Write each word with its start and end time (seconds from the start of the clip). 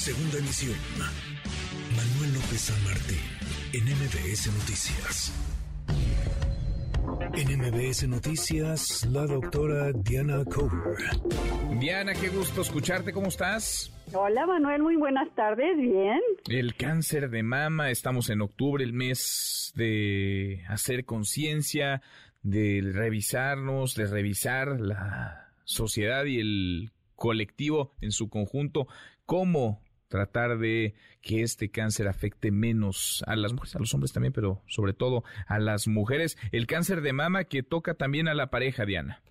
Segunda 0.00 0.38
emisión. 0.38 0.78
Manuel 1.94 2.32
López 2.32 2.58
San 2.58 2.84
Martín, 2.84 3.18
en 3.74 3.84
MBS 3.84 4.46
Noticias. 4.46 5.30
En 7.34 7.58
MBS 7.58 8.08
Noticias, 8.08 9.06
la 9.12 9.26
doctora 9.26 9.92
Diana 9.92 10.42
Cover. 10.46 10.96
Diana, 11.78 12.14
qué 12.14 12.30
gusto 12.30 12.62
escucharte, 12.62 13.12
¿cómo 13.12 13.28
estás? 13.28 13.94
Hola 14.14 14.46
Manuel, 14.46 14.82
muy 14.82 14.96
buenas 14.96 15.28
tardes, 15.34 15.76
bien. 15.76 16.18
El 16.48 16.76
cáncer 16.76 17.28
de 17.28 17.42
mama, 17.42 17.90
estamos 17.90 18.30
en 18.30 18.40
octubre, 18.40 18.82
el 18.82 18.94
mes 18.94 19.70
de 19.76 20.62
hacer 20.70 21.04
conciencia, 21.04 22.00
de 22.42 22.80
revisarnos, 22.90 23.96
de 23.96 24.06
revisar 24.06 24.80
la 24.80 25.52
sociedad 25.64 26.24
y 26.24 26.40
el 26.40 26.90
colectivo 27.16 27.92
en 28.00 28.12
su 28.12 28.30
conjunto, 28.30 28.88
cómo 29.26 29.82
tratar 30.10 30.58
de 30.58 30.94
que 31.22 31.42
este 31.42 31.70
cáncer 31.70 32.08
afecte 32.08 32.50
menos 32.50 33.24
a 33.26 33.36
las 33.36 33.54
mujeres, 33.54 33.76
a 33.76 33.78
los 33.78 33.94
hombres 33.94 34.12
también, 34.12 34.34
pero 34.34 34.62
sobre 34.66 34.92
todo 34.92 35.24
a 35.46 35.58
las 35.58 35.86
mujeres. 35.86 36.36
El 36.52 36.66
cáncer 36.66 37.00
de 37.00 37.14
mama 37.14 37.44
que 37.44 37.62
toca 37.62 37.94
también 37.94 38.28
a 38.28 38.34
la 38.34 38.50
pareja, 38.50 38.84
Diana. 38.84 39.22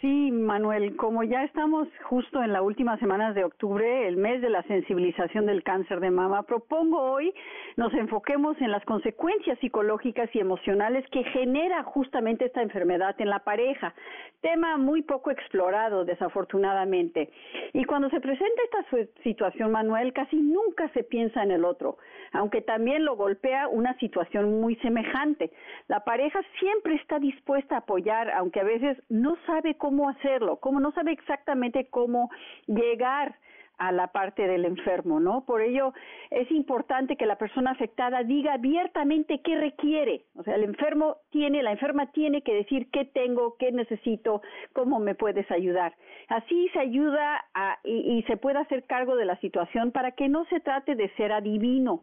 Sí, 0.00 0.30
Manuel, 0.30 0.94
como 0.94 1.24
ya 1.24 1.42
estamos 1.42 1.88
justo 2.04 2.40
en 2.40 2.52
las 2.52 2.62
últimas 2.62 3.00
semanas 3.00 3.34
de 3.34 3.42
octubre, 3.42 4.06
el 4.06 4.16
mes 4.16 4.40
de 4.40 4.48
la 4.48 4.62
sensibilización 4.62 5.44
del 5.46 5.64
cáncer 5.64 5.98
de 5.98 6.12
mama, 6.12 6.44
propongo 6.44 7.00
hoy 7.00 7.34
nos 7.76 7.92
enfoquemos 7.94 8.56
en 8.60 8.70
las 8.70 8.84
consecuencias 8.84 9.58
psicológicas 9.58 10.30
y 10.34 10.38
emocionales 10.38 11.04
que 11.10 11.24
genera 11.24 11.82
justamente 11.82 12.44
esta 12.44 12.62
enfermedad 12.62 13.20
en 13.20 13.28
la 13.28 13.40
pareja. 13.40 13.92
Tema 14.40 14.76
muy 14.76 15.02
poco 15.02 15.32
explorado, 15.32 16.04
desafortunadamente. 16.04 17.32
Y 17.72 17.84
cuando 17.84 18.08
se 18.10 18.20
presenta 18.20 18.62
esta 18.62 19.08
situación, 19.24 19.72
Manuel, 19.72 20.12
casi 20.12 20.36
nunca 20.36 20.88
se 20.90 21.02
piensa 21.02 21.42
en 21.42 21.50
el 21.50 21.64
otro, 21.64 21.98
aunque 22.32 22.60
también 22.60 23.04
lo 23.04 23.16
golpea 23.16 23.66
una 23.66 23.98
situación 23.98 24.60
muy 24.60 24.76
semejante. 24.76 25.50
La 25.88 26.04
pareja 26.04 26.40
siempre 26.60 26.94
está 26.94 27.18
dispuesta 27.18 27.74
a 27.74 27.78
apoyar, 27.78 28.30
aunque 28.30 28.60
a 28.60 28.64
veces 28.64 28.96
no 29.08 29.36
sabe 29.44 29.74
cómo 29.74 29.87
cómo 29.88 30.10
hacerlo, 30.10 30.58
cómo 30.58 30.80
no 30.80 30.92
sabe 30.92 31.12
exactamente 31.12 31.86
cómo 31.88 32.28
llegar 32.66 33.36
a 33.78 33.90
la 33.90 34.08
parte 34.08 34.46
del 34.46 34.66
enfermo, 34.66 35.18
¿no? 35.18 35.46
Por 35.46 35.62
ello 35.62 35.94
es 36.30 36.50
importante 36.50 37.16
que 37.16 37.24
la 37.24 37.36
persona 37.38 37.70
afectada 37.70 38.22
diga 38.22 38.54
abiertamente 38.54 39.40
qué 39.40 39.56
requiere. 39.56 40.24
O 40.34 40.42
sea, 40.42 40.56
el 40.56 40.64
enfermo 40.64 41.16
tiene, 41.30 41.62
la 41.62 41.72
enferma 41.72 42.12
tiene 42.12 42.42
que 42.42 42.52
decir 42.52 42.90
qué 42.90 43.06
tengo, 43.06 43.56
qué 43.58 43.72
necesito, 43.72 44.42
cómo 44.74 44.98
me 44.98 45.14
puedes 45.14 45.50
ayudar. 45.50 45.94
Así 46.28 46.68
se 46.74 46.80
ayuda 46.80 47.46
a, 47.54 47.78
y, 47.82 48.22
se 48.26 48.36
puede 48.36 48.58
hacer 48.58 48.84
cargo 48.84 49.16
de 49.16 49.24
la 49.24 49.36
situación 49.36 49.90
para 49.90 50.10
que 50.10 50.28
no 50.28 50.44
se 50.46 50.60
trate 50.60 50.96
de 50.96 51.08
ser 51.16 51.32
adivino. 51.32 52.02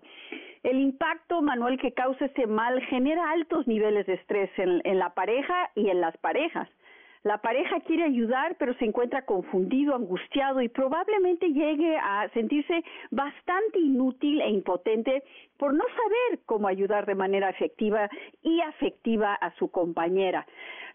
El 0.64 0.80
impacto, 0.80 1.44
Manuel, 1.44 1.78
que 1.78 1.92
causa 1.92 2.26
este 2.26 2.48
mal 2.48 2.82
genera 2.90 3.30
altos 3.30 3.68
niveles 3.68 4.08
de 4.08 4.14
estrés 4.14 4.50
en 4.58 4.98
la 4.98 5.14
pareja 5.14 5.70
y 5.76 5.90
en 5.90 6.02
las 6.02 6.18
parejas. 6.18 6.68
La 7.26 7.40
pareja 7.40 7.80
quiere 7.80 8.04
ayudar, 8.04 8.56
pero 8.60 8.76
se 8.76 8.86
encuentra 8.86 9.26
confundido, 9.26 9.96
angustiado 9.96 10.62
y 10.62 10.70
probablemente 10.70 11.48
llegue 11.48 11.98
a 11.98 12.30
sentirse 12.36 12.84
bastante 13.10 13.80
inútil 13.80 14.42
e 14.42 14.50
impotente 14.52 15.24
por 15.58 15.74
no 15.74 15.84
saber 15.86 16.42
cómo 16.46 16.68
ayudar 16.68 17.08
de 17.08 17.16
manera 17.16 17.50
efectiva 17.50 18.12
y 18.44 18.62
afectiva 18.62 19.34
a 19.34 19.52
su 19.56 19.72
compañera. 19.72 20.46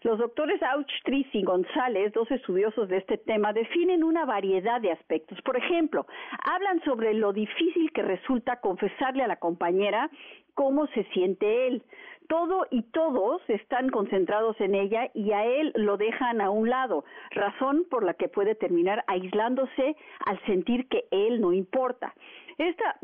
Los 0.03 0.19
doctores 0.19 0.63
Auchtris 0.63 1.27
y 1.33 1.43
González, 1.43 2.13
dos 2.13 2.31
estudiosos 2.31 2.87
de 2.87 2.99
este 2.99 3.17
tema, 3.17 3.51
definen 3.51 4.01
una 4.01 4.23
variedad 4.23 4.79
de 4.79 4.93
aspectos. 4.93 5.41
Por 5.41 5.57
ejemplo, 5.57 6.07
hablan 6.45 6.81
sobre 6.85 7.13
lo 7.13 7.33
difícil 7.33 7.91
que 7.91 8.03
resulta 8.03 8.61
confesarle 8.61 9.23
a 9.23 9.27
la 9.27 9.35
compañera 9.35 10.09
cómo 10.53 10.87
se 10.87 11.03
siente 11.11 11.67
él 11.67 11.83
todo 12.31 12.65
y 12.71 12.83
todos 12.93 13.41
están 13.49 13.89
concentrados 13.89 14.55
en 14.61 14.73
ella 14.73 15.11
y 15.13 15.33
a 15.33 15.43
él 15.43 15.73
lo 15.75 15.97
dejan 15.97 16.39
a 16.39 16.49
un 16.49 16.69
lado, 16.69 17.03
razón 17.31 17.85
por 17.91 18.05
la 18.05 18.13
que 18.13 18.29
puede 18.29 18.55
terminar 18.55 19.03
aislándose 19.07 19.97
al 20.25 20.39
sentir 20.45 20.87
que 20.87 21.09
él 21.11 21.41
no 21.41 21.51
importa. 21.51 22.13
Esta 22.57 22.95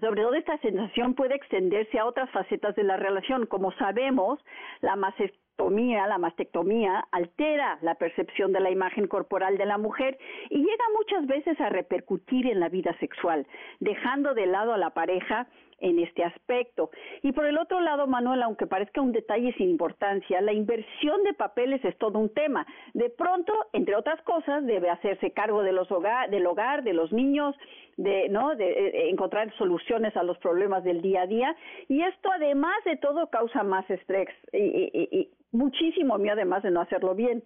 sobre 0.00 0.22
todo 0.22 0.34
esta 0.34 0.58
sensación 0.58 1.14
puede 1.14 1.34
extenderse 1.34 1.98
a 1.98 2.04
otras 2.04 2.30
facetas 2.30 2.76
de 2.76 2.84
la 2.84 2.98
relación. 2.98 3.46
Como 3.46 3.72
sabemos, 3.72 4.38
la 4.82 4.96
mastectomía, 4.96 5.47
la 5.58 6.18
mastectomía 6.18 7.06
altera 7.10 7.78
la 7.82 7.96
percepción 7.96 8.52
de 8.52 8.60
la 8.60 8.70
imagen 8.70 9.06
corporal 9.06 9.58
de 9.58 9.66
la 9.66 9.76
mujer 9.76 10.16
y 10.50 10.58
llega 10.58 10.84
muchas 10.96 11.26
veces 11.26 11.60
a 11.60 11.68
repercutir 11.68 12.46
en 12.46 12.60
la 12.60 12.68
vida 12.68 12.96
sexual, 13.00 13.46
dejando 13.80 14.34
de 14.34 14.46
lado 14.46 14.72
a 14.72 14.78
la 14.78 14.90
pareja 14.90 15.46
en 15.80 15.98
este 15.98 16.24
aspecto. 16.24 16.90
Y 17.22 17.32
por 17.32 17.44
el 17.46 17.58
otro 17.58 17.80
lado, 17.80 18.06
Manuel, 18.06 18.42
aunque 18.42 18.66
parezca 18.66 19.00
un 19.00 19.12
detalle 19.12 19.52
sin 19.54 19.68
importancia, 19.68 20.40
la 20.40 20.52
inversión 20.52 21.22
de 21.22 21.34
papeles 21.34 21.84
es 21.84 21.96
todo 21.98 22.18
un 22.18 22.32
tema. 22.32 22.66
De 22.94 23.10
pronto, 23.10 23.52
entre 23.72 23.94
otras 23.94 24.20
cosas, 24.22 24.64
debe 24.66 24.90
hacerse 24.90 25.32
cargo 25.32 25.62
de 25.62 25.72
los 25.72 25.90
hogar, 25.92 26.30
del 26.30 26.46
hogar, 26.46 26.82
de 26.82 26.94
los 26.94 27.12
niños, 27.12 27.54
de, 27.96 28.28
¿no? 28.28 28.56
de 28.56 28.70
eh, 28.70 29.10
encontrar 29.10 29.52
soluciones 29.56 30.16
a 30.16 30.24
los 30.24 30.38
problemas 30.38 30.82
del 30.82 31.00
día 31.00 31.22
a 31.22 31.26
día. 31.26 31.56
Y 31.88 32.02
esto, 32.02 32.30
además 32.32 32.76
de 32.84 32.96
todo, 32.96 33.28
causa 33.28 33.62
más 33.62 33.88
estrés 33.88 34.28
y, 34.52 34.58
y, 34.58 35.08
y 35.12 35.30
muchísimo 35.52 36.18
miedo, 36.18 36.34
además 36.34 36.62
de 36.62 36.70
no 36.70 36.80
hacerlo 36.80 37.14
bien. 37.14 37.42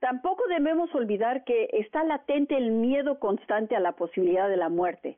Tampoco 0.00 0.42
debemos 0.48 0.92
olvidar 0.94 1.44
que 1.44 1.68
está 1.72 2.02
latente 2.04 2.56
el 2.56 2.72
miedo 2.72 3.18
constante 3.18 3.76
a 3.76 3.80
la 3.80 3.92
posibilidad 3.92 4.48
de 4.48 4.56
la 4.56 4.68
muerte 4.68 5.16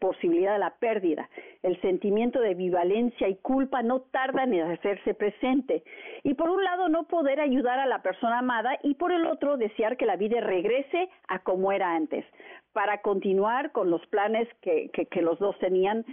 posibilidad 0.00 0.52
de 0.52 0.58
la 0.58 0.74
pérdida. 0.78 1.28
El 1.62 1.80
sentimiento 1.80 2.40
de 2.40 2.54
vivalencia 2.54 3.28
y 3.28 3.36
culpa 3.36 3.82
no 3.82 4.00
tarda 4.00 4.44
en 4.44 4.60
hacerse 4.60 5.14
presente. 5.14 5.82
Y 6.22 6.34
por 6.34 6.50
un 6.50 6.62
lado 6.62 6.88
no 6.88 7.04
poder 7.04 7.40
ayudar 7.40 7.78
a 7.78 7.86
la 7.86 8.02
persona 8.02 8.38
amada 8.38 8.78
y 8.82 8.94
por 8.94 9.12
el 9.12 9.26
otro 9.26 9.56
desear 9.56 9.96
que 9.96 10.06
la 10.06 10.16
vida 10.16 10.40
regrese 10.40 11.08
a 11.28 11.40
como 11.40 11.72
era 11.72 11.94
antes, 11.94 12.24
para 12.72 13.00
continuar 13.00 13.72
con 13.72 13.90
los 13.90 14.04
planes 14.06 14.48
que, 14.60 14.90
que, 14.90 15.22
los 15.22 15.38
dos 15.38 15.58
tenían 15.58 16.04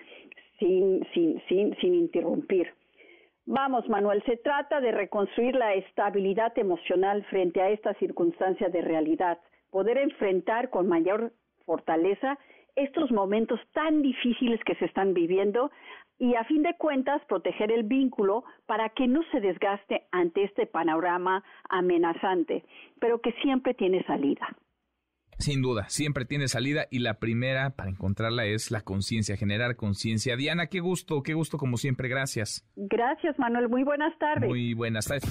sin, 0.59 1.06
sin, 1.13 1.41
sin, 1.47 1.75
sin 1.78 1.95
interrumpir. 1.95 2.74
Vamos, 3.50 3.88
Manuel, 3.88 4.22
se 4.25 4.35
trata 4.35 4.81
de 4.81 4.91
reconstruir 4.91 5.56
la 5.56 5.74
estabilidad 5.74 6.52
emocional 6.59 7.24
frente 7.30 7.62
a 7.62 7.69
estas 7.69 7.96
circunstancias 7.96 8.74
de 8.74 8.81
realidad, 8.81 9.40
poder 9.72 9.97
enfrentar 10.00 10.69
con 10.69 10.90
mayor 10.90 11.31
fortaleza 11.66 12.38
estos 12.75 13.09
momentos 13.09 13.62
tan 13.72 14.02
difíciles 14.02 14.62
que 14.66 14.75
se 14.75 14.84
están 14.84 15.13
viviendo 15.13 15.72
y 16.19 16.36
a 16.36 16.44
fin 16.44 16.62
de 16.62 16.75
cuentas 16.75 17.24
proteger 17.24 17.72
el 17.72 17.84
vínculo 17.84 18.44
para 18.66 18.90
que 18.90 19.07
no 19.07 19.24
se 19.31 19.40
desgaste 19.40 20.07
ante 20.12 20.44
este 20.44 20.66
panorama 20.66 21.41
amenazante, 21.69 22.66
pero 23.00 23.22
que 23.22 23.31
siempre 23.41 23.74
tiene 23.74 24.03
salida. 24.03 24.57
Sin 25.40 25.62
duda, 25.62 25.88
siempre 25.88 26.25
tiene 26.25 26.48
salida 26.48 26.88
y 26.90 27.00
la 27.00 27.20
primera 27.20 27.70
para 27.72 27.90
encontrarla 27.90 28.46
es 28.46 28.72
la 28.72 28.81
conciencia, 28.81 29.38
generar 29.38 29.75
conciencia. 29.75 30.36
Diana, 30.36 30.68
qué 30.68 30.80
gusto, 30.80 31.22
qué 31.22 31.36
gusto 31.36 31.58
como 31.58 31.78
siempre, 31.78 32.09
gracias. 32.09 32.66
Gracias, 32.75 33.38
Manuel, 33.38 33.70
muy 33.70 33.84
buenas 33.84 34.18
tardes. 34.18 34.50
Muy 34.50 34.74
buenas 34.74 35.06
tardes. 35.06 35.25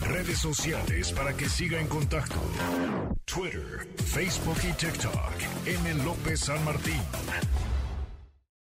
Redes 0.00 0.38
sociales 0.38 1.12
para 1.12 1.32
que 1.34 1.46
siga 1.46 1.80
en 1.80 1.86
contacto: 1.86 2.36
Twitter, 3.24 3.86
Facebook 3.96 4.58
y 4.68 4.72
TikTok. 4.72 5.32
M. 5.66 6.04
López 6.04 6.40
San 6.40 6.62
Martín. 6.64 7.00